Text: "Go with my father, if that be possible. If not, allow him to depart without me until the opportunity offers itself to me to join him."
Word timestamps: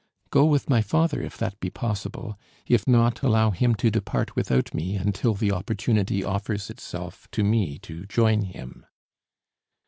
"Go 0.31 0.45
with 0.47 0.67
my 0.67 0.81
father, 0.81 1.21
if 1.21 1.37
that 1.37 1.59
be 1.59 1.69
possible. 1.69 2.35
If 2.65 2.87
not, 2.87 3.21
allow 3.21 3.51
him 3.51 3.75
to 3.75 3.91
depart 3.91 4.35
without 4.35 4.73
me 4.73 4.95
until 4.95 5.35
the 5.35 5.51
opportunity 5.51 6.23
offers 6.23 6.71
itself 6.71 7.27
to 7.29 7.43
me 7.43 7.77
to 7.83 8.07
join 8.07 8.41
him." 8.41 8.87